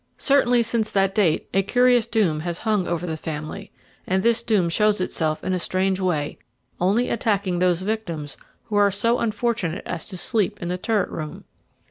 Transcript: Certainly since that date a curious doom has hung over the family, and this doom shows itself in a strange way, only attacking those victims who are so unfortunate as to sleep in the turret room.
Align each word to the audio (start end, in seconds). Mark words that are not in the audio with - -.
Certainly 0.17 0.63
since 0.63 0.89
that 0.91 1.13
date 1.13 1.47
a 1.53 1.61
curious 1.61 2.07
doom 2.07 2.39
has 2.39 2.57
hung 2.57 2.87
over 2.87 3.05
the 3.05 3.15
family, 3.15 3.69
and 4.07 4.23
this 4.23 4.41
doom 4.41 4.67
shows 4.67 4.99
itself 4.99 5.43
in 5.43 5.53
a 5.53 5.59
strange 5.59 5.99
way, 5.99 6.39
only 6.79 7.07
attacking 7.11 7.59
those 7.59 7.83
victims 7.83 8.35
who 8.63 8.75
are 8.77 8.89
so 8.89 9.19
unfortunate 9.19 9.85
as 9.85 10.07
to 10.07 10.17
sleep 10.17 10.59
in 10.59 10.69
the 10.69 10.77
turret 10.79 11.11
room. 11.11 11.43